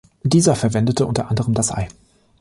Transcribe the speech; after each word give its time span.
Dieser 0.23 0.55
verwendete 0.55 1.05
unter 1.05 1.29
anderem 1.29 1.53
das 1.53 1.71
Ei. 1.71 1.87